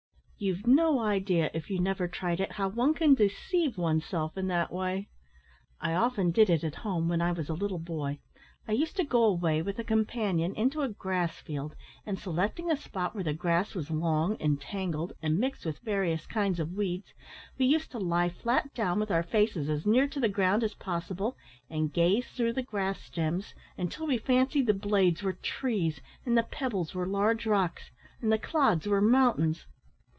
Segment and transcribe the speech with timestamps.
[0.43, 4.47] "You've no idea, if you never tried it, how one can deceive one's self in
[4.47, 5.07] that way.
[5.79, 8.17] I often did it at home, when I was a little boy.
[8.67, 11.75] I used to go away with a companion into a grass field,
[12.07, 16.25] and, selecting a spot where the grass was long and tangled, and mixed with various
[16.25, 17.13] kinds of weeds,
[17.59, 20.73] we used to lie flat down with our faces as near to the ground as
[20.73, 21.37] possible,
[21.69, 26.41] and gaze through the grass stems until we fancied the blades were trees, and the
[26.41, 27.91] pebbles were large rocks,
[28.23, 29.67] and the clods were mountains.